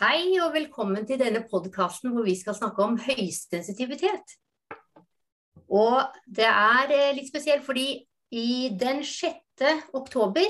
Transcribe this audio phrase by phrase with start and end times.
[0.00, 4.30] Hei og velkommen til denne podkasten hvor vi skal snakke om høysensitivitet.
[5.68, 9.36] Og det er eh, litt spesielt fordi i den 6.
[9.92, 10.46] oktober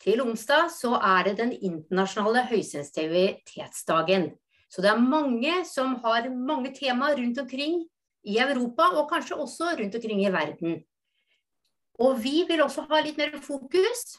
[0.00, 4.30] til onsdag så er det den internasjonale høysensitivitetsdagen.
[4.72, 7.82] Så det er mange som har mange temaer rundt omkring
[8.24, 10.80] i Europa, og kanskje også rundt omkring i verden.
[12.00, 14.16] Og vi vil også ha litt mer fokus.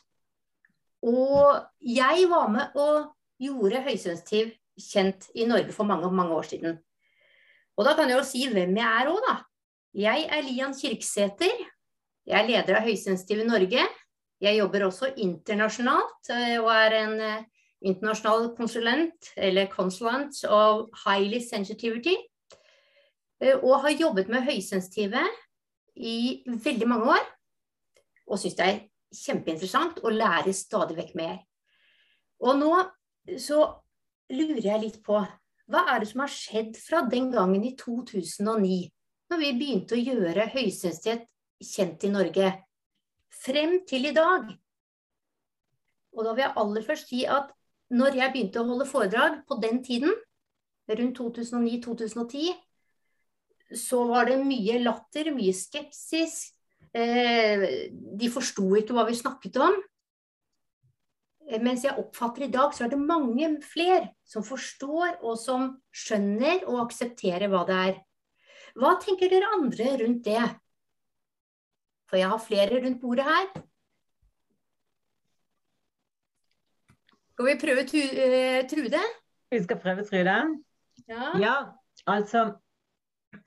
[1.02, 3.09] Og jeg var med og
[3.41, 6.77] gjorde høysensitiv kjent i Norge for mange, mange år siden.
[7.77, 9.35] Og da kan jeg jo si hvem jeg er òg, da.
[9.98, 11.62] Jeg er Lian Kirksæter.
[12.27, 13.85] Jeg er leder av Høysensitiv i Norge.
[14.41, 17.45] Jeg jobber også internasjonalt eh, og er en eh,
[17.88, 22.13] internasjonal konsulent, eller consulent of highly sensitivity.
[23.41, 25.23] Eh, og har jobbet med høysensitive
[25.96, 27.26] i veldig mange år.
[28.27, 28.84] Og syns det er
[29.18, 31.38] kjempeinteressant å lære stadig vekk mer.
[32.44, 32.73] Og nå
[33.41, 33.63] så
[34.33, 35.20] lurer jeg litt på
[35.67, 38.77] hva er det som har skjedd fra den gangen i 2009,
[39.27, 41.25] når vi begynte å gjøre høysensitet
[41.63, 42.51] kjent i Norge,
[43.43, 44.48] frem til i dag?
[46.15, 47.51] Og da vil jeg aller først si at
[47.91, 50.15] når jeg begynte å holde foredrag på den tiden,
[50.87, 52.55] rundt 2009-2010,
[53.75, 56.53] så var det mye latter, mye skepsis.
[56.95, 59.75] Eh, de forsto ikke hva vi snakket om.
[61.48, 65.69] Eh, mens jeg oppfatter i dag, så er det mange flere som forstår og som
[65.95, 68.01] skjønner og aksepterer hva det er.
[68.78, 70.44] Hva tenker dere andre rundt det?
[72.07, 73.47] For jeg har flere rundt bordet her.
[77.31, 79.01] Skal vi prøve eh, Trude?
[79.51, 80.38] Vi skal prøve Trude?
[81.07, 81.28] Ja.
[81.39, 81.57] ja,
[82.09, 82.50] altså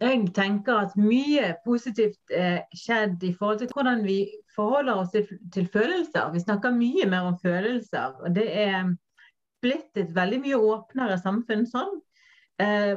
[0.00, 4.18] jeg tenker at mye positivt er skjedd i forhold til hvordan vi
[4.54, 6.30] forholder oss til, til, følelser.
[6.34, 8.16] Vi snakker mye mer om følelser.
[8.20, 8.92] og Det er
[9.62, 11.98] blitt et veldig mye åpnere samfunn sånn.
[12.60, 12.96] Eh,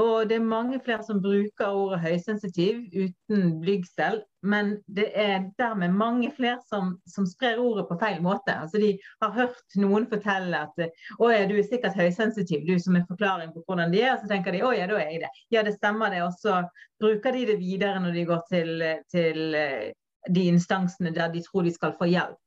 [0.00, 4.22] og det er mange flere som bruker ordet høysensitiv uten blygsel.
[4.42, 8.54] Men det er dermed mange flere som, som, sprer ordet på feil måte.
[8.56, 10.80] Altså De har hørt noen fortelle at
[11.18, 14.14] å ja, du er sikkert høysensitiv, du som en forklaring på hvordan de er.
[14.14, 15.32] Og så tenker de å ja, da er jeg det.
[15.52, 16.24] Ja, det stemmer det.
[16.24, 16.62] Og så
[17.02, 19.90] bruker de det videre når de går til, til eh,
[20.32, 22.40] de instansene der de tror de skal få hjelp.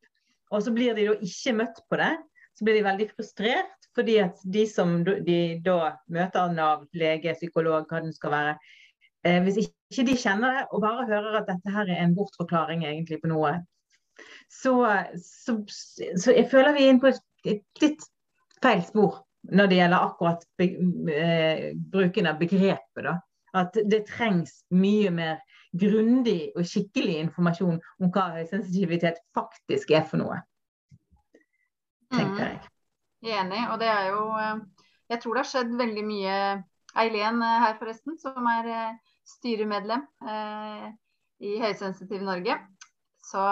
[0.52, 2.16] Og så blir de da ikke møtt på det.
[2.56, 7.86] Så blir de veldig frustrert, fordi at de som de da møter Nav, lege, psykolog,
[7.90, 8.56] hva det skal være,
[9.26, 12.84] eh, hvis ikke de kjenner det og bare hører at dette her er en bortforklaring
[12.86, 13.54] egentlig på noe,
[14.52, 14.76] så,
[15.20, 15.58] så,
[16.18, 18.04] så jeg føler vi er inne på et, litt
[18.64, 19.22] feil spor
[19.56, 20.70] når det gjelder akkurat be,
[21.14, 23.04] eh, bruken av begrepet.
[23.06, 23.20] da.
[23.56, 25.38] At det trengs mye mer
[25.76, 30.40] grundig og skikkelig informasjon om hva høysensitivitet faktisk er for noe.
[32.16, 32.48] Tenker mm.
[32.48, 32.75] jeg.
[33.26, 33.62] Enig.
[33.72, 34.64] Og det er jo eh,
[35.10, 36.38] Jeg tror det har skjedd veldig mye.
[36.96, 40.86] Eileen eh, her, forresten, som er eh, styremedlem eh,
[41.44, 42.58] i Høysensitiv Norge.
[43.26, 43.44] Så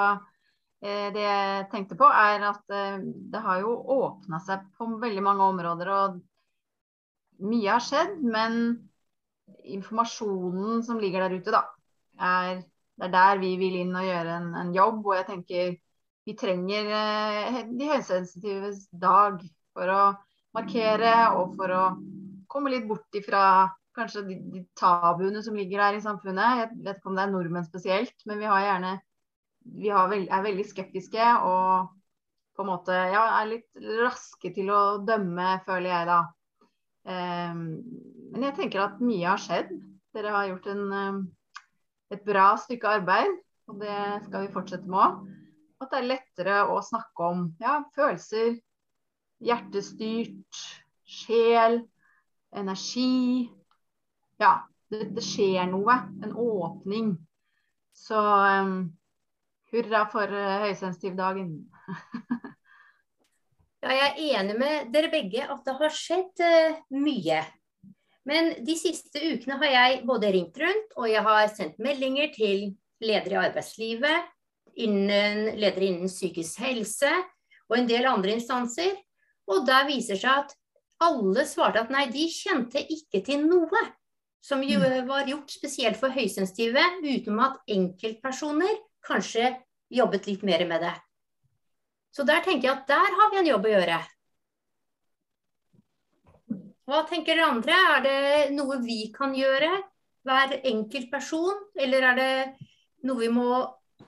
[0.84, 3.02] eh, det jeg tenkte på, er at eh,
[3.34, 5.94] det har jo åpna seg på veldig mange områder.
[5.98, 8.60] Og mye har skjedd, men
[9.64, 11.66] informasjonen som ligger der ute, da,
[12.20, 12.62] er,
[13.00, 15.02] det er der vi vil inn og gjøre en, en jobb.
[15.04, 15.74] Og jeg tenker
[16.24, 16.88] vi trenger
[17.68, 19.42] de høysensitives dag
[19.74, 20.02] for å
[20.54, 21.86] markere og for å
[22.52, 26.62] komme litt bort ifra kanskje de, de tabuene som ligger her i samfunnet.
[26.62, 28.94] Jeg vet ikke om det er nordmenn spesielt, men vi har gjerne
[29.64, 31.92] vi veld, er veldig skeptiske og
[32.54, 36.20] på en måte ja, er litt raske til å dømme, føler jeg da.
[37.04, 37.64] Um,
[38.34, 39.72] men jeg tenker at mye har skjedd.
[40.14, 41.24] Dere har gjort en, um,
[42.14, 43.32] et bra stykke arbeid,
[43.72, 43.98] og det
[44.28, 45.24] skal vi fortsette med.
[45.82, 48.60] At det er lettere å snakke om ja, følelser,
[49.44, 50.64] hjertestyrt,
[51.06, 51.82] sjel,
[52.56, 53.50] energi.
[54.42, 54.56] Ja,
[54.92, 55.98] det, det skjer noe.
[56.24, 57.14] En åpning.
[57.94, 58.78] Så um,
[59.74, 61.52] hurra for uh, høysensitivdagen.
[63.84, 67.44] ja, jeg er enig med dere begge at det har skjedd uh, mye.
[68.28, 72.70] Men de siste ukene har jeg både ringt rundt og jeg har sendt meldinger til
[73.04, 74.30] ledere i arbeidslivet,
[74.80, 77.12] innen, ledere innen psykisk helse
[77.68, 78.96] og en del andre instanser.
[79.52, 80.56] Og der viser seg at
[81.04, 83.82] alle svarte at nei, de kjente ikke til noe
[84.44, 85.06] som jo mm.
[85.08, 88.76] var gjort spesielt for høysensitive, utenom at enkeltpersoner
[89.08, 89.54] kanskje
[89.94, 90.96] jobbet litt mer med det.
[92.14, 94.02] Så der tenker jeg at der har vi en jobb å gjøre.
[96.84, 97.78] Hva tenker dere andre?
[97.96, 99.72] Er det noe vi kan gjøre,
[100.28, 101.64] hver enkelt person?
[101.80, 102.34] Eller er det
[103.08, 103.64] noe vi må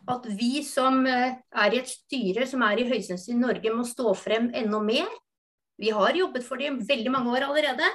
[0.06, 4.12] At vi som eh, er i et styre som er i Høysensitiv Norge, må stå
[4.14, 5.08] frem enda mer?
[5.78, 7.88] Vi har jobbet for det i veldig mange år allerede.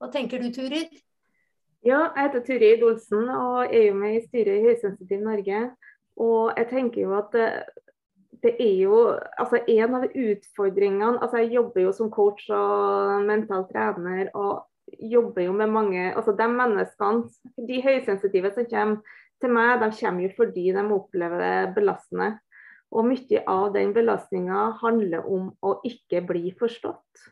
[0.00, 0.90] Hva tenker du, Turid?
[1.86, 5.60] Ja, jeg heter Turid Olsen og er jo med i styret i Høysensitiv Norge.
[6.18, 7.50] Og jeg tenker jo at det,
[8.42, 8.96] det er jo
[9.38, 14.66] altså en av utfordringene altså Jeg jobber jo som coach og mental trener og
[14.98, 17.30] jobber jo med mange altså De menneskene,
[17.68, 22.30] de høysensitive som kommer til meg, de kommer jo fordi de opplever det belastende.
[22.94, 27.26] Og mye av den belastninga handler om å ikke bli forstått.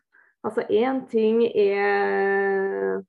[0.45, 3.01] Altså Én ting er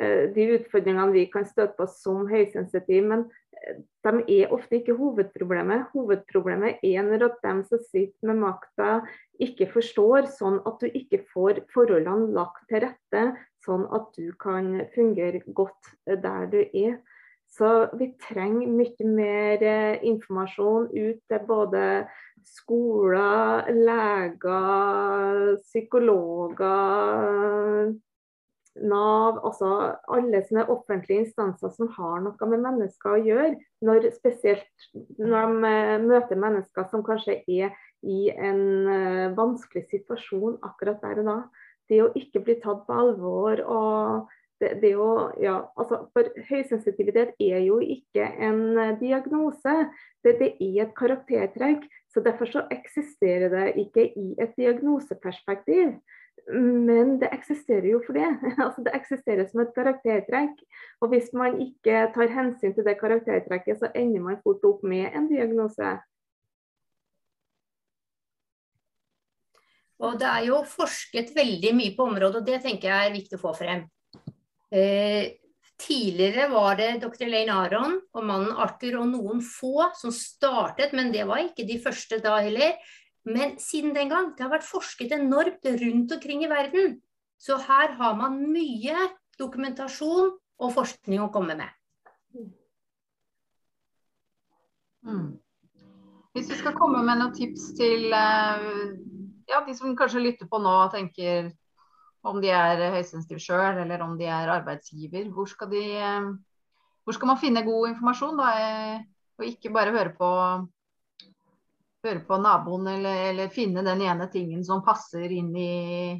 [0.00, 3.26] eh, de utfordringene vi kan støte på som høysensitive, men
[3.60, 5.90] eh, de er ofte ikke hovedproblemet.
[5.92, 9.04] Hovedproblemet er når at de som sitter med makta,
[9.44, 13.26] ikke forstår, sånn at du ikke får forholdene lagt til rette,
[13.64, 16.98] sånn at du kan fungere godt der du er.
[17.54, 21.82] Så vi trenger mye mer eh, informasjon ut til både
[22.44, 26.66] skoler, leger, psykologer,
[28.74, 29.68] Nav, altså
[30.10, 33.52] alle sånne offentlige instanser som har noe med mennesker å gjøre.
[33.86, 34.88] Når, spesielt
[35.20, 41.22] når de eh, møter mennesker som kanskje er i en eh, vanskelig situasjon akkurat der
[41.22, 41.36] og da.
[41.86, 45.08] Det å ikke bli tatt på alvor og det, det jo,
[45.42, 49.74] ja, altså, for høysensitivitet er jo ikke en eh, diagnose,
[50.24, 51.86] det, det, er et karaktertrekk.
[52.12, 55.96] så Derfor så eksisterer det ikke i et diagnoseperspektiv.
[56.52, 58.30] Men det eksisterer jo for det.
[58.64, 60.58] Altså, det eksisterer som et karaktertrekk.
[61.00, 65.10] Og hvis man ikke tar hensyn til det karaktertrekket, så ender man fort opp med
[65.12, 65.96] en diagnose.
[70.04, 73.38] Og Det er jo forsket veldig mye på området, og det tenker jeg er viktig
[73.38, 73.84] å få frem.
[74.74, 75.36] Eh,
[75.78, 77.22] tidligere var det dr.
[77.26, 81.78] Elaine Aron og mannen Arthur og noen få som startet, men det var ikke de
[81.82, 82.74] første da heller.
[83.24, 86.98] Men siden den gang, det har vært forsket enormt rundt omkring i verden.
[87.40, 91.70] Så her har man mye dokumentasjon og forskning å komme med.
[95.04, 95.34] Mm.
[96.34, 98.64] Hvis vi skal komme med noen tips til eh,
[99.50, 101.52] ja, de som kanskje lytter på nå og tenker
[102.24, 105.28] om de er høysensitive sjøl, eller om de er arbeidsgiver.
[105.32, 106.28] Hvor skal, de, eh,
[107.04, 108.52] hvor skal man finne god informasjon, da?
[108.60, 109.02] Eh,
[109.38, 110.30] og ikke bare høre på,
[112.06, 116.14] høre på naboen, eller, eller, finne den ene tingen som passer inn i,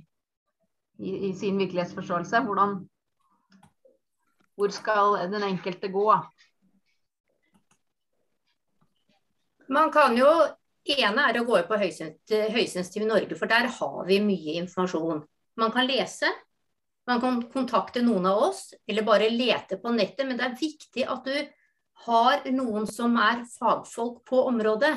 [0.98, 2.42] i, i sin virkelighetsforståelse.
[2.48, 2.80] Hvordan,
[4.58, 6.08] hvor skal den enkelte gå?
[9.72, 10.28] Man kan jo
[10.84, 15.22] ene er å gå på Høysensitiv Norge, for der har vi mye informasjon.
[15.60, 16.30] Man kan lese,
[17.06, 20.26] man kan kontakte noen av oss, eller bare lete på nettet.
[20.26, 21.36] Men det er viktig at du
[22.06, 24.96] har noen som er fagfolk på området.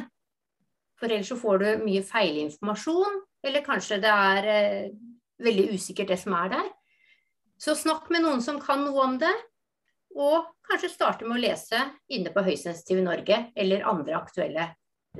[0.98, 4.96] For ellers så får du mye feilinformasjon, eller kanskje det er eh,
[5.46, 6.72] veldig usikkert det som er der.
[7.62, 9.34] Så snakk med noen som kan noe om det,
[10.18, 11.80] og kanskje starte med å lese
[12.14, 14.72] inne på Høysensitiv Norge eller andre aktuelle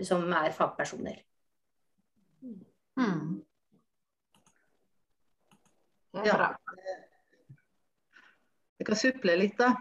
[0.06, 1.20] som er fagpersoner.
[2.98, 3.44] Hmm.
[6.26, 6.56] Ja.
[8.78, 9.74] Jeg kan suple litt, da.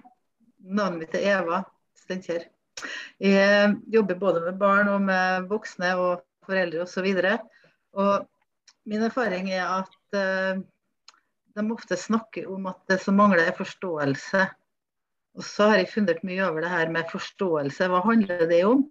[0.66, 1.62] Navnet mitt er Eva
[1.96, 2.46] Steinkjer.
[3.22, 7.06] Jeg jobber både med barn og med voksne og foreldre osv.
[8.86, 10.60] Min erfaring er at uh,
[11.56, 14.44] de ofte snakker om at det som mangler er forståelse.
[15.36, 17.88] Og så har jeg funnet mye over det her med forståelse.
[17.92, 18.84] Hva handler det om?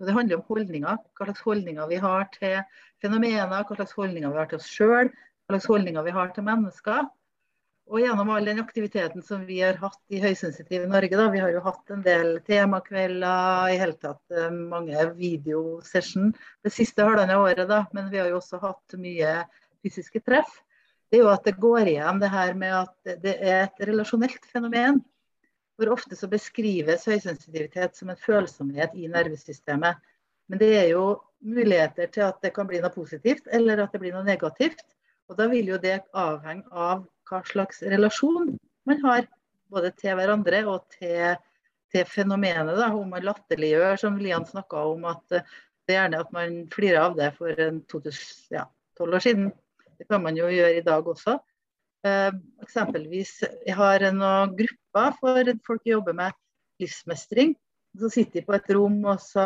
[0.00, 1.02] Og Det handler om holdninger.
[1.18, 2.56] Hva slags holdninger vi har til
[3.02, 5.10] fenomener, hva slags holdninger vi har til oss sjøl,
[5.50, 7.08] slags holdninger vi har til mennesker.
[7.90, 11.50] Og gjennom all den aktiviteten som vi har hatt i Høysensitiv Norge, da, vi har
[11.50, 16.30] jo hatt en del temakvelder, i hele tatt eh, mange videosession
[16.62, 19.40] det siste halvannet året, da, men vi har jo også hatt mye
[19.82, 20.52] fysiske treff.
[21.10, 24.46] Det er jo at det går igjen det her med at det er et relasjonelt
[24.46, 25.02] fenomen.
[25.74, 29.98] Hvor ofte så beskrives høysensitivitet som en følsomhet i nervesystemet.
[30.46, 34.02] Men det er jo muligheter til at det kan bli noe positivt, eller at det
[34.02, 34.84] blir noe negativt.
[35.30, 38.56] Og Da vil jo det avhenge av hva slags relasjon
[38.88, 39.28] man har,
[39.70, 41.36] både til hverandre og til,
[41.94, 42.74] til fenomenet.
[42.74, 42.88] Da.
[42.90, 45.52] Om man latterliggjør, som Lian snakka om, at eh,
[45.86, 48.66] det er gjerne at man flirer av det for en 2012 ja,
[49.06, 49.52] år siden.
[49.98, 51.36] Det kan man jo gjøre i dag også.
[52.06, 52.30] Eh,
[52.64, 56.38] eksempelvis, jeg har noen grupper for folk som jobber med
[56.82, 57.54] livsmestring.
[57.98, 59.44] Så sitter de på et rom og så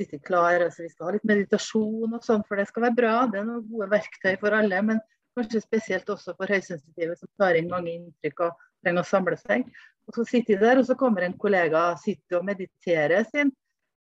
[0.00, 0.64] sitte klar.
[0.64, 3.14] Altså, vi skal ha litt meditasjon og sånn, for det skal være bra.
[3.30, 4.82] Det er noen gode verktøy for alle.
[4.88, 5.00] Men
[5.38, 9.66] kanskje spesielt også for høysensitive som tar inn mange inntrykk og trenger å samle seg.
[10.08, 13.52] Og Så sitter de der, og så kommer en kollega sitter og mediterer sin.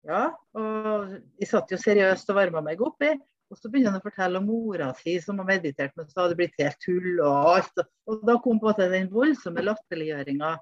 [0.04, 3.14] Ja, og jeg satt jo seriøst og varma meg opp i.
[3.54, 6.34] Og så begynner han å fortelle om mora si som har meditert, men så hadde
[6.34, 7.84] det blitt helt tull og alt.
[8.10, 10.56] Og da kom på en måte den voldsomme latterliggjøringa.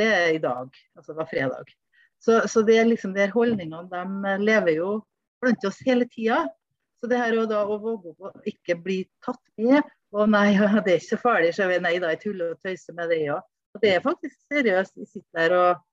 [0.00, 1.72] Det er i dag, altså det var fredag.
[2.20, 4.90] Så, så det er liksom de holdningene de lever jo
[5.40, 6.42] blant oss hele tida.
[7.00, 9.80] Så det her da, å våge å ikke bli tatt med
[10.12, 10.52] og nei,
[10.84, 13.22] det er ikke så farlig, så jeg nei da, jeg tuller og tøyser med det
[13.32, 13.46] òg.
[13.70, 14.96] Og det er faktisk seriøst.
[14.98, 15.86] Jeg sitter der og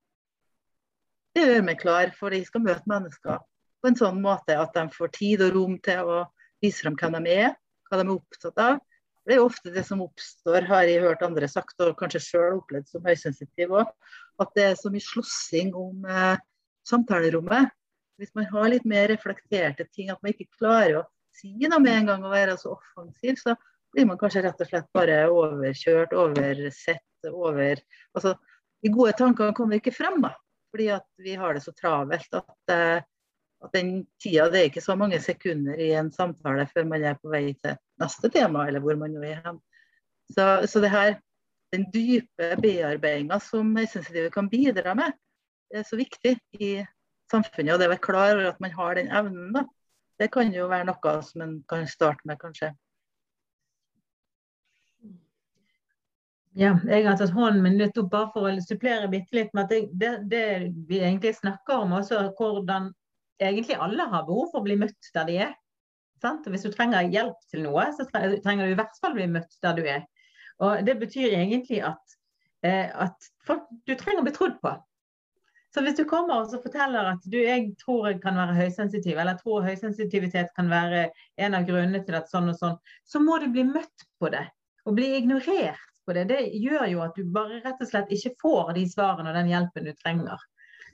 [1.38, 3.38] gjør meg klar for de skal møte mennesker
[3.78, 6.22] på en sånn måte at de får tid og rom til å
[6.64, 7.52] vise frem hvem de er,
[7.88, 8.80] hva de er opptatt av.
[9.28, 12.62] Det er jo ofte det som oppstår, har jeg hørt andre sagt, og kanskje sjøl
[12.62, 13.90] opplevd som høysensitiv òg,
[14.40, 16.40] at det er så mye slåssing om eh,
[16.88, 17.74] samtalerommet.
[18.18, 21.04] Hvis man har litt mer reflekterte ting, at man ikke klarer å
[21.36, 23.58] si noe med en gang og være så offensiv, så
[23.94, 27.82] blir man kanskje rett og slett bare overkjørt, oversett, over
[28.16, 28.38] Altså,
[28.86, 30.32] de gode tankene kommer ikke frem, da.
[30.72, 33.04] Fordi at vi har det så travelt at, eh,
[33.64, 37.18] at den tida Det er ikke så mange sekunder i en samtale før man er
[37.22, 39.62] på vei til neste tema, eller hvor man nå er hen.
[40.30, 41.16] Så, så det her,
[41.74, 45.16] den dype bearbeidinga som høysensitive kan bidra med,
[45.74, 46.72] er så viktig i
[47.32, 47.74] samfunnet.
[47.74, 49.66] Og det å være klar over at man har den evnen, da.
[50.18, 52.72] Det kan jo være noe som man kan starte med, kanskje.
[56.58, 59.68] Ja, jeg har tatt hånden min litt opp bare for å supplere bitte litt med
[59.68, 60.46] at det, det, det,
[60.90, 62.90] vi egentlig snakker om, også hvordan
[63.40, 65.56] egentlig alle har behov for å bli møtt der de er.
[66.22, 66.48] Sant?
[66.50, 69.78] Hvis du trenger hjelp til noe, så trenger du i hvert fall bli møtt der
[69.78, 70.06] du er.
[70.66, 72.18] Og Det betyr egentlig at,
[72.66, 74.74] eh, at folk, du trenger å bli trodd på.
[75.76, 79.36] Så hvis du kommer og forteller at du, jeg tror jeg kan være høysensitiv, eller
[79.36, 81.10] jeg tror høysensitivitet kan være
[81.44, 84.48] en av grunnene til at sånn og sånn, så må du bli møtt på det.
[84.88, 88.34] Og bli ignorert på det, det gjør jo at du bare rett og slett ikke
[88.42, 90.42] får de svarene og den hjelpen du trenger.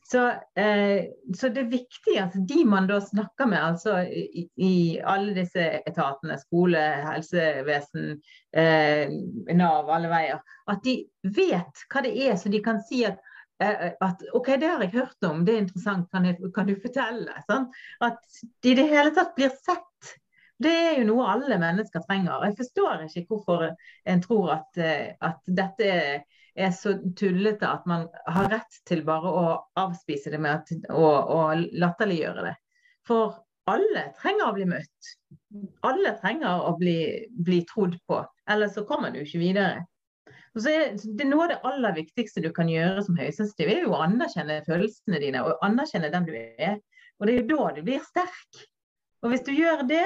[0.04, 1.06] Så, eh,
[1.36, 5.64] så, det er viktig at de man da snakker med, altså i, i alle disse
[5.88, 8.18] etatene, skole, helsevesen,
[8.52, 9.14] eh,
[9.56, 13.24] Nav, alle veier, at de vet hva det er, så de kan si at,
[13.64, 16.76] eh, at OK, det har jeg hørt om, det er interessant, kan, jeg, kan du
[16.84, 17.40] fortelle?
[17.48, 17.70] Sånn?
[18.04, 18.20] At
[18.60, 20.18] de i det hele tatt blir sett
[20.64, 22.44] det er jo noe alle mennesker trenger.
[22.48, 23.66] Jeg forstår ikke hvorfor
[24.10, 25.90] en tror at, eh, at dette
[26.56, 29.46] er så tullete at man har rett til bare å
[29.80, 32.54] avspise det med og latterliggjøre det.
[33.08, 35.14] For alle trenger å bli møtt.
[35.88, 36.98] Alle trenger å bli,
[37.46, 38.22] bli trodd på.
[38.50, 39.86] Ellers så kommer du ikke videre.
[40.54, 44.04] Er, det Noe av det aller viktigste du kan gjøre som høysensitiv, er jo å
[44.06, 46.78] anerkjenne følelsene dine og anerkjenne den du er.
[47.18, 48.66] Og det er jo da du blir sterk.
[49.24, 50.06] Og hvis du gjør det,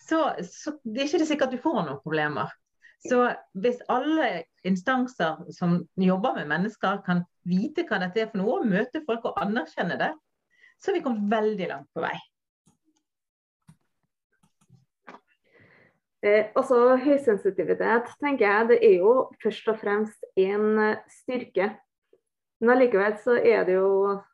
[0.00, 2.52] så, så det er ikke det sikkert du får noen problemer.
[3.04, 3.20] Så
[3.60, 8.70] hvis alle instanser som jobber med mennesker kan vite hva dette er for noe, og
[8.70, 10.12] møte folk og anerkjenne det,
[10.80, 12.14] så har vi kommet veldig langt på vei.
[16.24, 21.74] Eh, også Høysensitivitet tenker jeg, det er jo først og fremst en eh, styrke.
[22.62, 23.90] Men allikevel så er det jo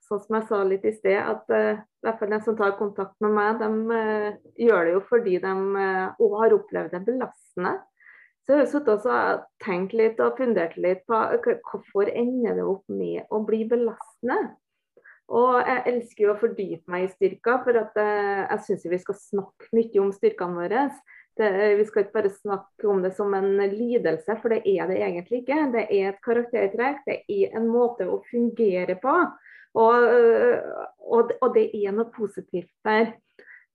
[0.06, 2.76] sånn som jeg sa litt i sted, at eh, i hvert fall de som tar
[2.78, 7.74] kontakt med meg, de eh, gjør det jo fordi de uh, har opplevd det belastende.
[8.46, 11.18] Så jeg har sittet og tenkt litt og fundert litt på
[11.68, 14.40] hvorfor ender det opp med å bli belastende.
[15.30, 19.18] Og jeg elsker jo å fordype meg i styrker, for at, jeg syns vi skal
[19.18, 20.88] snakke mye om styrkene våre.
[21.38, 24.98] Det, vi skal ikke bare snakke om det som en lidelse, for det er det
[24.98, 25.60] egentlig ikke.
[25.76, 29.14] Det er et karaktertrekk, det er en måte å fungere på.
[29.78, 30.08] Og,
[31.06, 33.12] og, og det er noe positivt der.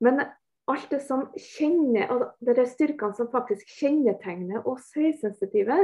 [0.03, 0.25] Men
[0.72, 5.77] alt det som kjenner, og det er styrkene som faktisk kjennetegner oss høysensitive,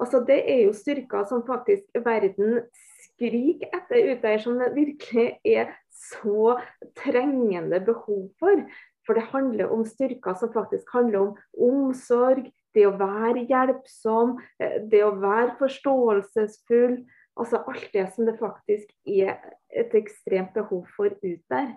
[0.00, 2.62] altså det er jo styrker som faktisk verden
[3.04, 6.56] skriker etter ute der, som det virkelig er så
[6.98, 8.64] trengende behov for.
[9.06, 11.36] For det handler om styrker som faktisk handler om
[11.68, 16.98] omsorg, det å være hjelpsom, eh, det å være forståelsesfull.
[17.36, 19.38] Altså alt det som det faktisk er
[19.70, 21.76] et ekstremt behov for ut der.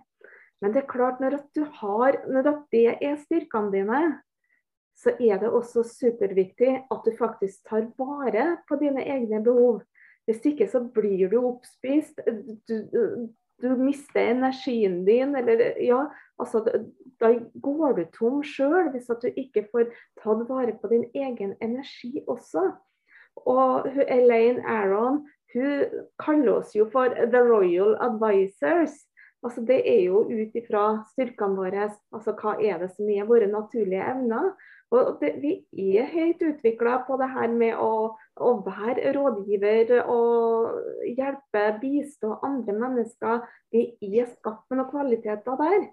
[0.62, 4.01] Men det er klart, når, du har, når det er styrkene dine,
[5.00, 9.82] så er det også superviktig at du faktisk tar vare på dine egne behov.
[10.28, 12.20] Hvis ikke så blir du oppspist.
[12.68, 12.75] Du,
[13.62, 16.04] du mister energien din, eller ja,
[16.39, 16.62] altså
[17.20, 17.32] da
[17.63, 19.89] går du tom sjøl hvis at du ikke får
[20.22, 22.70] tatt vare på din egen energi også.
[23.48, 25.24] Og Elaine Aron
[25.54, 29.09] hun kaller oss jo for the royal advisors.
[29.46, 33.48] Altså Det er jo ut ifra styrkene våre, altså hva er det som er våre
[33.48, 34.51] naturlige evner.
[34.91, 40.79] Og det, Vi er høyt utvikla på det her med å, å, være rådgiver og
[41.05, 43.46] hjelpe, bistå andre mennesker.
[43.72, 45.89] Vi er skapt med noen kvaliteter der.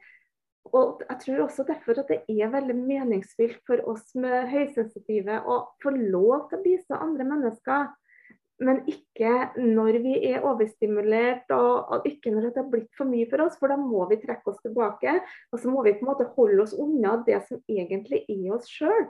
[0.74, 5.60] Og jeg tror også derfor at det er veldig meningsfylt for oss med høysensitive å
[5.82, 7.92] få lov til å bistå andre mennesker.
[8.64, 13.44] Men ikke når vi er overstimulert og ikke når det har blitt for mye for
[13.44, 15.18] oss, for da må vi trekke oss tilbake.
[15.52, 18.70] Og så må vi på en måte holde oss unna det som egentlig er oss
[18.72, 19.06] sjøl.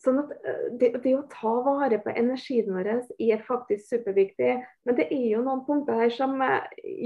[0.00, 4.54] Sånn at eh, det, det, å ta vare på energien vår er faktisk superviktig.
[4.88, 6.62] Men det er jo noen punkter her som eh,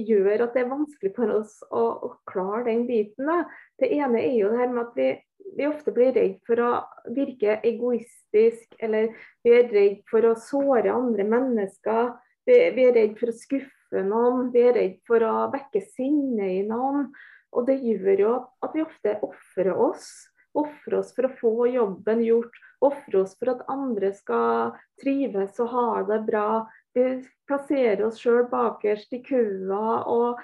[0.06, 3.26] gjør at det er vanskelig for oss å, å klare den biten.
[3.26, 3.40] Da.
[3.82, 5.08] Det ene er jo det her med at vi,
[5.56, 6.72] vi, ofte blir redd for å
[7.14, 9.12] virke egoistisk, eller
[9.44, 12.12] vi er redd for å såre andre mennesker.
[12.48, 16.50] Vi, vi er redd for å skuffe noen, vi er redd for å vekke sinne
[16.58, 17.08] i noen.
[17.54, 18.36] Og det gjør jo
[18.66, 20.08] at vi ofte ofrer oss.
[20.54, 25.70] Ofre oss for å få jobben gjort ofre oss for at andre skal trives og
[25.72, 26.48] ha det bra.
[26.94, 27.06] Vi
[27.48, 30.42] plasserer oss sjøl bakerst i køa og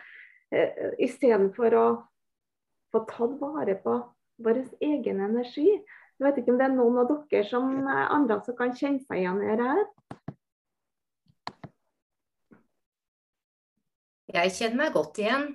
[0.54, 1.87] eh, istedenfor å
[2.90, 4.00] få tatt vare på
[4.44, 5.68] vår egen energi.
[5.70, 9.23] Jeg vet ikke om det er noen av dere som andre som kan kjenne seg
[9.23, 9.88] igjen i dette?
[14.30, 15.47] Jeg kjenner meg godt igjen.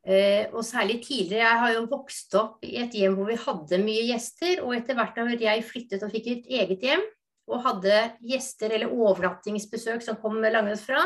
[0.00, 1.44] Eh, og særlig tidligere.
[1.44, 4.62] Jeg har jo vokst opp i et hjem hvor vi hadde mye gjester.
[4.64, 7.02] Og etter hvert da jeg flyttet og fikk et eget hjem
[7.50, 7.96] og hadde
[8.30, 11.02] gjester eller overnattingsbesøk som kom langveisfra,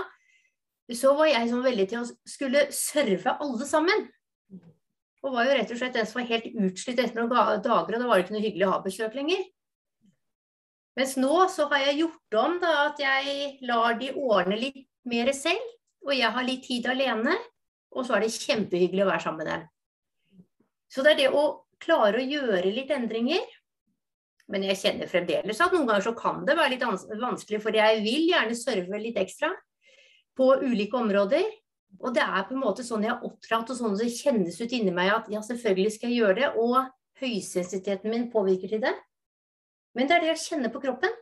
[0.92, 4.04] så var jeg sånn veldig til å skulle serve alle sammen.
[5.25, 8.00] Og var jo rett og slett den som var helt utslitt etter noen dager, og
[8.00, 9.47] da var det ikke noe hyggelig å ha besøk lenger.
[10.95, 15.33] Mens nå så har jeg gjort om da at jeg lar de ordne litt mer
[15.35, 15.73] selv,
[16.04, 17.35] og jeg har litt tid alene
[17.95, 19.66] og så er det kjempehyggelig å være sammen med dem.
[20.90, 21.45] Så det er det å
[21.83, 23.45] klare å gjøre litt endringer.
[24.52, 28.02] Men jeg kjenner fremdeles at noen ganger så kan det være litt vanskelig, for jeg
[28.04, 29.50] vil gjerne serve litt ekstra
[30.37, 31.47] på ulike områder.
[32.02, 34.74] Og det er på en måte sånn jeg har oppdratt, og sånn det kjennes ut
[34.76, 36.50] inni meg at ja, selvfølgelig skal jeg gjøre det.
[36.60, 36.78] Og
[37.22, 38.94] høysensiteten min påvirker til det.
[39.94, 41.12] Men det er det jeg kjenner på kroppen.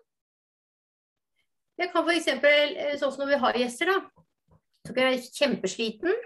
[1.81, 2.29] Jeg kan f.eks.
[2.33, 4.59] Eh, sånn som når vi har gjester, da.
[4.87, 6.23] Så kan jeg være kjempesliten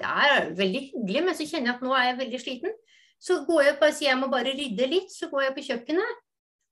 [0.00, 2.76] det er veldig hyggelig, men så kjenner jeg at nå er jeg veldig sliten.
[3.20, 6.20] Så går jeg bare, sier jeg må bare rydde litt, så går jeg på kjøkkenet.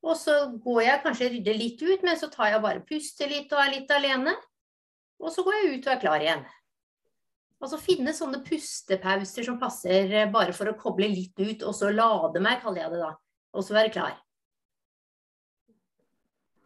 [0.09, 3.53] Og så går jeg kanskje rydde litt ut, men så tar jeg bare puster litt
[3.53, 4.33] og er litt alene.
[5.21, 6.47] Og så går jeg ut og er klar igjen.
[7.59, 11.91] Altså finne sånne pustepauser som passer eh, bare for å koble litt ut, og så
[11.91, 13.13] lade meg, kaller jeg det da.
[13.59, 14.17] Og så være klar.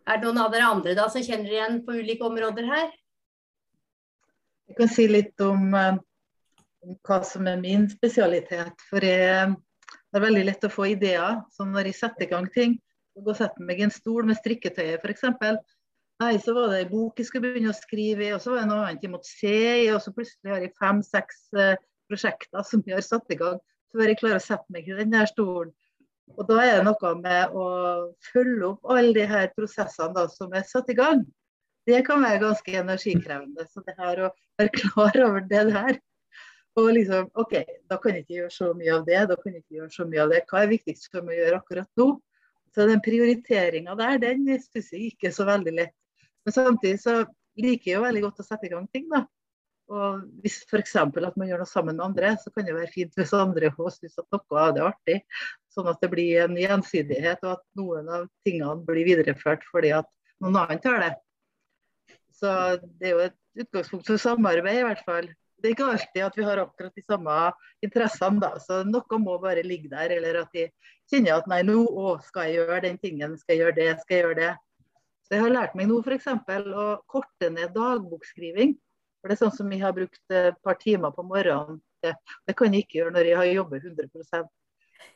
[0.02, 2.88] Er det noen av dere andre da som kjenner igjen på ulike områder her?
[4.68, 5.70] Jeg kan si litt om
[6.82, 8.82] om hva som er min spesialitet.
[8.90, 11.42] For jeg er veldig lett å få ideer.
[11.54, 12.78] Så når jeg setter i gang ting,
[13.14, 15.26] gå og setter meg i en stol med strikketøyet f.eks.
[16.20, 18.62] Nei, så var det ei bok jeg skulle begynne å skrive i, og så var
[18.62, 21.74] det noe annet jeg måtte se i, og så plutselig har jeg fem-seks uh,
[22.10, 23.58] prosjekter som jeg har satt i gang
[23.92, 25.72] før jeg klarer å sette meg i den der stolen.
[26.38, 27.64] Og da er det noe med å
[28.30, 31.26] følge opp alle de her prosessene da, som er satt i gang.
[31.88, 33.66] Det kan være ganske energikrevende.
[33.68, 35.98] Så det her å være klar over det der
[36.80, 37.58] og liksom, OK,
[37.90, 40.06] da kan jeg ikke gjøre så mye av det, da kan jeg ikke gjøre så
[40.08, 40.38] mye av det.
[40.48, 42.06] Hva er viktigst for meg å gjøre akkurat nå?
[42.72, 45.96] Så den prioriteringa der, den syns jeg ikke er så veldig lett.
[46.46, 47.22] Men samtidig så
[47.60, 49.24] liker jeg jo veldig godt å sette i gang ting, da.
[49.92, 50.94] Og hvis f.eks.
[50.96, 54.06] at man gjør noe sammen med andre, så kan det være fint hvis andre også
[54.06, 55.18] syns at noe av det er artig.
[55.74, 60.08] Sånn at det blir en gjensidighet, og at noen av tingene blir videreført fordi at
[60.40, 61.12] noen annen tar det.
[62.32, 62.50] Så
[62.98, 65.28] det er jo et utgangspunkt for samarbeid, i hvert fall
[65.62, 67.34] det er ikke alltid at vi har akkurat de samme
[67.86, 68.40] interessene.
[68.42, 70.10] da, så Noe må bare ligge der.
[70.10, 70.66] Eller at de
[71.10, 74.16] kjenner at nei, nå å, skal jeg gjøre den tingen, skal jeg gjøre det, skal
[74.16, 74.50] jeg gjøre det.
[75.22, 76.26] Så Jeg har lært meg nå f.eks.
[76.28, 78.74] å korte ned dagbokskriving.
[79.20, 81.78] For Det er sånn som jeg har brukt et par timer på morgenen.
[82.02, 82.16] Det,
[82.48, 84.48] det kan jeg ikke gjøre når jeg har jobbet 100%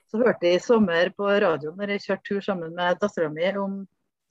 [0.06, 3.48] Så hørte jeg i sommer på radioen når jeg kjørte tur sammen med dattera mi
[3.58, 3.80] om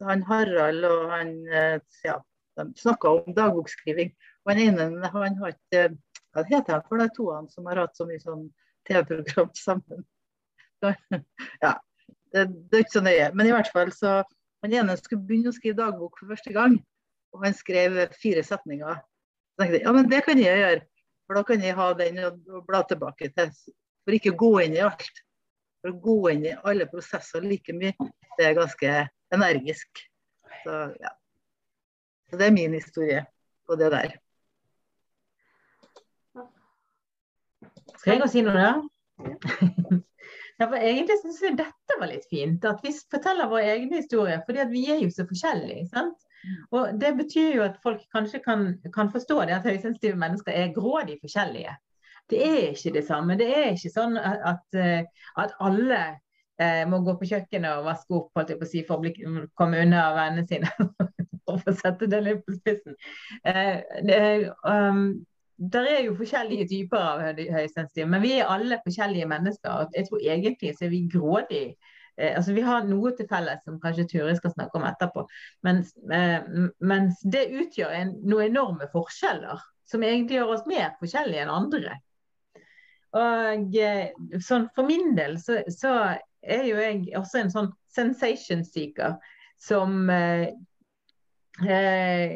[0.03, 2.15] han Harald og han eh, ja,
[2.59, 4.13] de snakka om dagboksskriving.
[4.43, 5.89] Og han ene han har ikke
[6.35, 8.47] Hva heter han for de han som har hatt så mye sånn
[8.87, 10.03] TV-program sammen?
[11.65, 11.71] ja,
[12.33, 13.29] det, det, er ikke så nøye.
[13.33, 14.17] Men i hvert fall så
[14.63, 16.77] Han ene skulle begynne å skrive dagbok for første gang,
[17.35, 19.01] og han skrev fire setninger.
[19.55, 20.81] Så tenkte jeg ja, men det kan jeg gjøre,
[21.25, 23.51] for da kan jeg ha den og bla tilbake til.
[24.05, 25.21] For ikke å gå inn i alt.
[25.81, 27.93] For å gå inn i alle prosesser like mye,
[28.37, 28.93] det er ganske
[29.33, 30.05] energisk.
[30.63, 31.13] Så ja.
[32.29, 33.25] Så det er min historie
[33.67, 34.15] på det der.
[38.01, 40.01] Skal jeg si noe der?
[40.59, 42.63] Ja, for egentlig syns jeg dette var litt fint.
[42.67, 44.37] At vi forteller vår egen historie.
[44.45, 45.87] fordi vi er jo så forskjellige.
[45.91, 46.21] sant?
[46.71, 50.73] Og Det betyr jo at folk kanskje kan, kan forstå det at høysensitive mennesker er
[50.73, 51.75] grådig forskjellige.
[52.29, 53.37] Det er ikke det samme.
[53.37, 55.99] Det er ikke sånn at, at, eh, at alle
[56.61, 59.03] eh, må gå på kjøkkenet og vaske opp holdt jeg på å si, for å
[59.03, 59.13] bli,
[59.59, 60.71] komme unna vennene sine.
[61.45, 62.97] for å sette det litt på spissen.
[63.45, 64.19] Eh, det,
[64.65, 65.25] um,
[65.57, 69.85] der er jo forskjellige typer av høysensitive, men vi er alle forskjellige mennesker.
[69.95, 71.75] Jeg tror egentlig så er vi grådige.
[72.17, 75.25] Eh, altså Vi har noe til felles som kanskje Turi skal snakke om etterpå.
[75.63, 76.43] Mens, eh,
[76.79, 81.99] mens det utgjør en, noen enorme forskjeller som egentlig gjør oss mer forskjellige enn andre.
[83.15, 84.11] Og eh,
[84.43, 85.97] sånn For min del så, så,
[86.45, 89.15] er jo jeg også en sånn sensation seeker
[89.57, 90.51] som eh,
[91.65, 92.35] eh,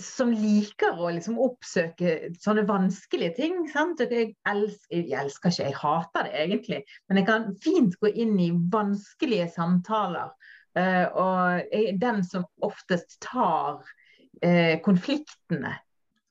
[0.00, 3.58] som liker å liksom oppsøke sånne vanskelige ting.
[3.72, 4.00] Sant?
[4.00, 8.36] Jeg elsker, jeg elsker ikke, jeg hater det egentlig, men jeg kan fint gå inn
[8.40, 10.32] i vanskelige samtaler.
[10.76, 11.36] Uh, og
[11.72, 15.72] jeg er den som oftest tar uh, konfliktene.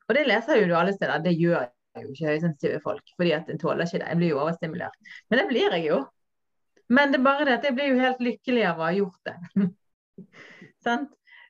[0.05, 1.65] Og det leser jo du alle steder, det gjør
[2.03, 3.15] jo ikke høysensitive folk.
[3.17, 4.11] fordi at en tåler ikke det.
[4.11, 4.97] Jeg blir jo overstimulert.
[5.29, 6.03] Men det blir jeg jo.
[6.93, 9.31] Men det er bare det at jeg blir jo helt lykkelig av å ha gjort
[9.31, 9.37] det.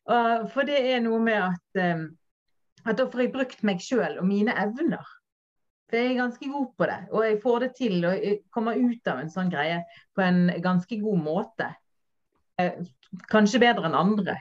[0.05, 2.07] For det er noe med at, um,
[2.85, 5.05] at da får jeg brukt meg sjøl og mine evner.
[5.89, 9.09] For jeg er ganske god på det, og jeg får det til og kommer ut
[9.11, 9.83] av en sånn greie
[10.17, 11.69] på en ganske god måte.
[12.61, 12.79] Eh,
[13.29, 14.39] kanskje bedre enn andre.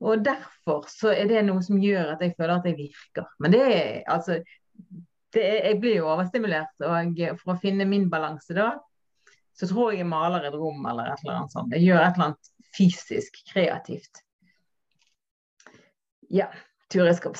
[0.00, 3.28] Og derfor så er det noe som gjør at jeg føler at jeg virker.
[3.38, 6.72] Men det er altså er, jeg blir jo overstimulert.
[6.86, 8.72] Og for å finne min balanse da,
[9.54, 11.76] så tror jeg jeg maler et rom eller et eller annet sånt.
[11.76, 14.22] Jeg gjør et eller annet fysisk kreativt.
[16.30, 16.50] Ja,
[16.92, 17.34] Ture skal.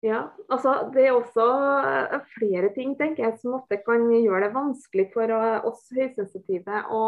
[0.00, 1.44] Ja, altså Det er også
[1.90, 6.84] eh, flere ting tenker jeg, som ofte kan gjøre det vanskelig for eh, oss høysensitive
[6.94, 7.04] å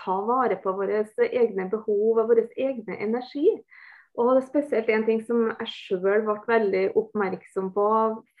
[0.00, 3.52] ta vare på våre egne behov og vår egne energi.
[4.16, 7.86] Og det er spesielt en ting som jeg sjøl ble veldig oppmerksom på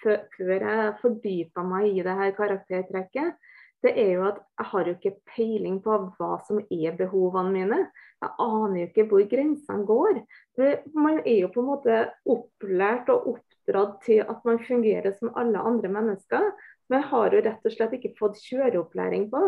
[0.02, 3.36] før jeg fordypa meg i det her karaktertrekket.
[3.82, 7.80] Det er jo at jeg har jo ikke peiling på hva som er behovene mine.
[8.22, 10.20] Jeg aner jo ikke hvor grensene går.
[10.56, 11.96] For man er jo på en måte
[12.34, 16.52] opplært og oppdratt til at man fungerer som alle andre mennesker.
[16.92, 19.40] Men har jo rett og slett ikke fått kjøreopplæring på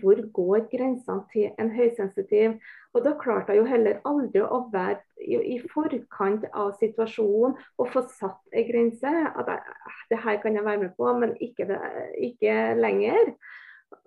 [0.00, 2.56] hvor går grensene til en høysensitiv.
[2.94, 8.04] Og da klarte jeg jo heller aldri å være i, forkant av situasjonen og få
[8.18, 9.14] satt en grense.
[9.38, 9.78] At jeg,
[10.10, 11.68] det her kan jeg være med på, men ikke,
[12.30, 13.34] ikke lenger.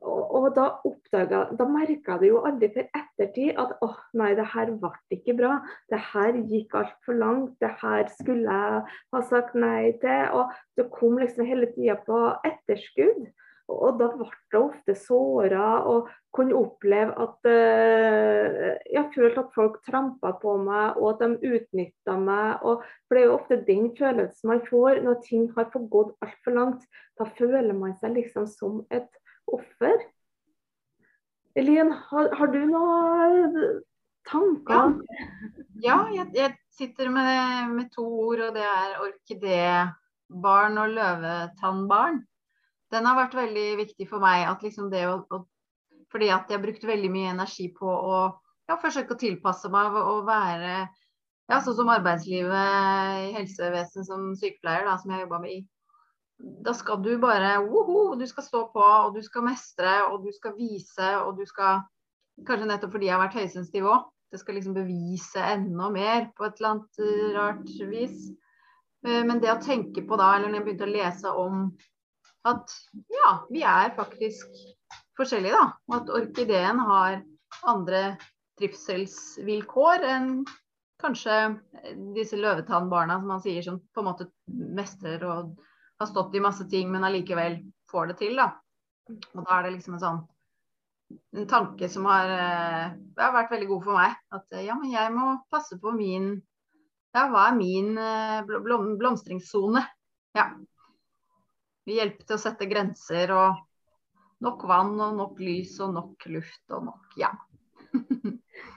[0.03, 4.45] Og, og, da oppdaga, da merka det jo aldri til ettertid at åh, nei, det
[4.53, 5.57] her ble ikke bra.
[5.91, 7.55] Det her gikk altfor langt.
[7.63, 10.27] Det her skulle jeg ha sagt nei til.
[10.39, 13.31] Og det kom liksom hele tida på etterskudd.
[13.71, 19.77] Og, da ble det ofte såra og kunne oppleve at uh, Jeg følte at folk
[19.87, 22.59] trampa på meg og at de utnytta meg.
[22.67, 26.15] Og, for det er jo ofte den følelsen man får når ting har fått gått
[26.25, 26.87] altfor langt.
[27.19, 29.09] Da føler man seg liksom som et
[29.51, 30.03] offer.
[31.55, 33.57] Elin, har, har du noen
[34.29, 34.95] tanker?
[35.83, 42.23] Ja, ja jeg, jeg, sitter med, med, to ord, og det er orkidébarn og løvetannbarn.
[42.93, 44.47] Den har vært veldig viktig for meg.
[44.49, 45.43] At liksom det å, å,
[46.13, 48.17] fordi at jeg har brukt veldig mye energi på å
[48.69, 50.73] ja, forsøke å tilpasse meg og være
[51.51, 55.61] ja, sånn som arbeidslivet i helsevesenet som sykepleier, da, som jeg har jobba med i
[56.39, 60.31] da skal du bare woho, du skal stå på, og du skal mestre, og du
[60.35, 61.83] skal vise, og du skal
[62.47, 64.05] Kanskje nettopp fordi jeg har vært høysensitiv òg.
[64.33, 68.23] Det skal liksom bevise enda mer på et eller annet eh, rart vis.
[69.05, 71.59] Eh, men det å tenke på da, eller når jeg begynte å lese om
[72.49, 72.73] at
[73.13, 74.57] ja, vi er faktisk
[75.19, 75.67] forskjellige, da.
[75.91, 77.19] Og at orkideen har
[77.69, 78.01] andre
[78.57, 80.33] trivselsvilkår enn
[81.03, 81.37] kanskje
[82.15, 85.53] disse løvetannbarna som man sier som på en måte mestrer og
[85.99, 87.59] har stått i masse ting, men allikevel
[87.91, 88.37] får det til.
[88.39, 88.51] da.
[89.09, 90.21] Og da er det liksom en sånn
[91.37, 94.17] en tanke som har, uh, har vært veldig god for meg.
[94.33, 96.35] At uh, ja, men jeg må passe på min
[97.13, 99.83] Ja, hva er min uh, blom, blomstringssone?
[100.33, 100.47] Ja.
[101.85, 103.59] Vi hjelper til å sette grenser og
[104.43, 107.29] nok vann og nok lys og nok luft og nok Ja.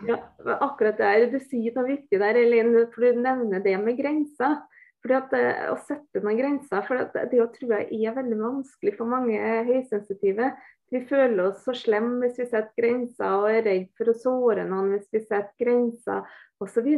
[0.09, 0.19] ja,
[0.61, 4.59] akkurat der du sier noe viktig der, Elin, for du nevner det med grenser.
[5.07, 8.97] Fordi at eh, Å sette noen grenser for det, det tror jeg er veldig vanskelig
[8.99, 9.39] for mange
[9.69, 10.51] høysensitive.
[10.91, 14.65] Vi føler oss så slemme hvis vi setter grenser og er redd for å såre
[14.67, 16.27] noen hvis vi setter grenser
[16.63, 16.89] osv.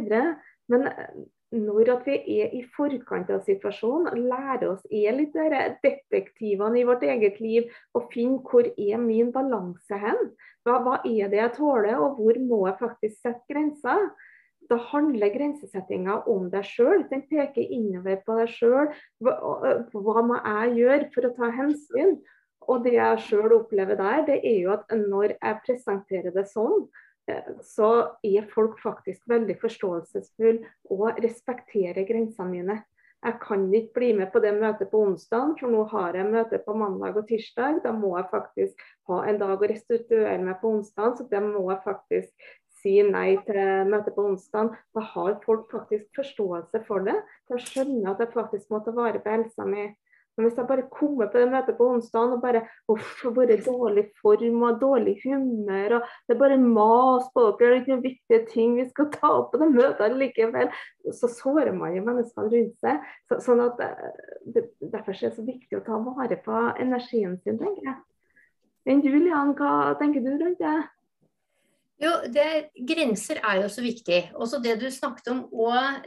[0.73, 1.19] Men eh,
[1.53, 5.37] når at vi er i forkant av situasjonen, lærer oss er litt
[5.85, 10.33] detektivene i vårt eget liv og finne hvor er min balanse hen.
[10.65, 14.09] Hva, hva er det jeg tåler, og hvor må jeg faktisk sette grenser?
[14.69, 17.05] Da handler grensesettinga om deg sjøl.
[17.09, 18.91] Den peker innover på deg sjøl.
[19.23, 19.33] Hva,
[19.93, 22.19] hva må jeg gjøre for å ta hensyn?
[22.69, 26.85] Og det jeg sjøl opplever der, det er jo at når jeg presenterer det sånn,
[27.31, 27.89] eh, så
[28.25, 32.79] er folk faktisk veldig forståelsesfulle og respekterer grensene mine.
[33.19, 36.61] Jeg kan ikke bli med på det møtet på onsdag, for nå har jeg møte
[36.63, 37.81] på mandag og tirsdag.
[37.83, 41.65] Da må jeg faktisk ha en dag å restituere meg på onsdag, så det må
[41.67, 44.75] jeg faktisk si nei til møte på onsdag.
[44.95, 47.17] Da har folk faktisk forståelse for det.
[47.51, 49.89] De skjønner at jeg faktisk må ta vare på helsa mi.
[50.39, 54.05] Men hvis jeg bare kommer på det møtet på onsdag og bare uff, i dårlig
[54.21, 58.05] form og dårlig humør, og det er bare mas på dere, det er ikke noen
[58.05, 60.71] viktige ting vi skal ta opp på det møtet likevel,
[61.11, 63.09] så sårer man jo menneskene rundt seg.
[63.27, 64.23] Så, sånn at eh,
[64.55, 67.99] det, Derfor er det så viktig å ta vare på energien sin, tenker jeg.
[68.87, 70.77] Men Julian, hva tenker du rundt det?
[71.99, 74.21] Jo, det, Grenser er jo så viktig.
[74.39, 75.43] Også det du snakket om.
[75.51, 76.05] Og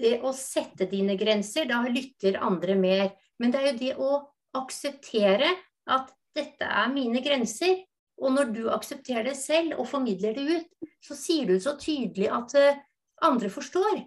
[0.00, 3.10] det å sette dine grenser, da lytter andre mer.
[3.40, 4.10] Men det er jo det å
[4.58, 5.52] akseptere
[5.90, 7.84] at dette er mine grenser.
[8.20, 12.28] Og når du aksepterer det selv og formidler det ut, så sier du så tydelig
[12.34, 12.80] at uh,
[13.24, 14.02] andre forstår.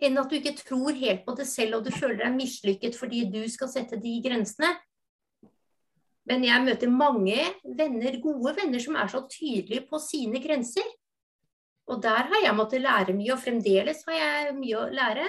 [0.00, 3.26] Enn at du ikke tror helt på det selv og du føler deg mislykket fordi
[3.32, 4.74] du skal sette de grensene.
[6.30, 10.86] Men jeg møter mange venner, gode venner som er så tydelige på sine grenser.
[11.90, 15.26] Og der har jeg måttet lære mye, og fremdeles har jeg mye å lære.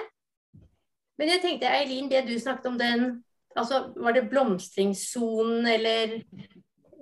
[1.18, 6.14] Men jeg tenkte, Eileen, det du snakket om den altså Var det blomstringssonen, eller,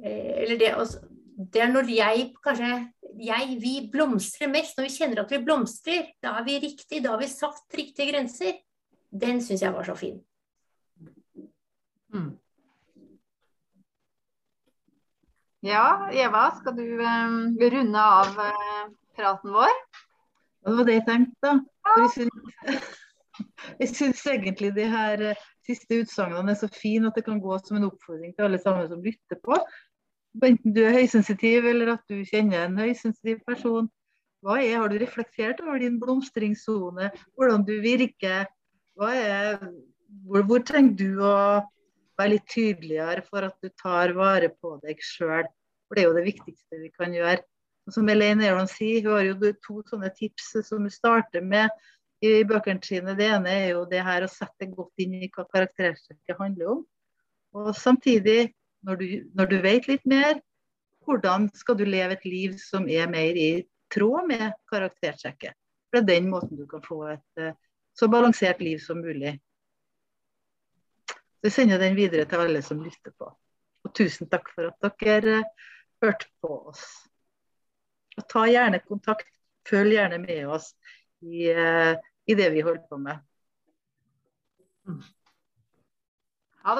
[0.02, 1.04] eh, eller det, altså,
[1.52, 2.72] det er når jeg kanskje
[3.20, 6.10] jeg, Vi blomstrer mest når vi kjenner at vi blomstrer.
[6.22, 8.58] Da er vi riktig, da har vi satt riktige grenser.
[9.10, 10.18] Den syns jeg var så fin.
[12.10, 12.39] Mm.
[15.60, 18.84] Ja, Eva, skal du um, runde av uh,
[19.16, 19.74] praten vår?
[20.64, 21.52] Det var det jeg tenkte, da.
[21.84, 27.26] For jeg synes, syns egentlig de her uh, siste utsagnene er så fine at det
[27.26, 29.58] kan gå som en oppfordring til alle sammen som lytter på.
[30.46, 33.90] Enten du er høysensitiv eller at du kjenner en høysensitiv person.
[34.40, 37.10] Hva er, Har du reflektert over din blomstringssone?
[37.36, 38.48] Hvordan du virker?
[39.00, 39.60] Er,
[40.24, 41.34] hvor, hvor, trenger du å
[42.20, 45.48] være litt tydeligere for at du tar vare på deg sjøl?
[45.88, 47.40] For det er jo det viktigste vi kan gjøre.
[47.88, 51.72] Og som Elaine Aron sier, hun har jo to sånne tips som hun starter med
[52.22, 53.16] i bøkene sine.
[53.18, 56.84] Det ene er jo det her å sette godt inn i hva karakterstrekket handler om.
[57.56, 58.52] Og samtidig,
[58.86, 60.38] når du, når du vet litt mer,
[61.08, 63.50] hvordan skal du leve et liv som er mer i
[63.90, 65.56] tråd med karaktertrekket.
[65.90, 67.56] For det er den måten du kan få et uh,
[67.98, 69.34] så balansert liv som mulig.
[71.40, 73.30] Så jeg sender den videre til alle som lytter på.
[73.84, 75.40] Og tusen takk for at dere
[76.04, 76.84] hørte på oss.
[78.18, 79.30] Og ta gjerne kontakt.
[79.68, 80.72] Følg gjerne med oss
[81.20, 81.96] i uh,
[82.30, 83.18] i det vi holder på med.
[84.86, 85.02] Mm.